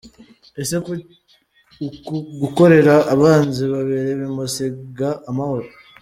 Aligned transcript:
Ese 0.61 0.73
uku 0.79 0.93
gukorera 2.41 2.93
abanzi 3.13 3.63
babiri 3.73 4.11
bimusiga 4.21 5.09
amahoro?. 5.29 5.67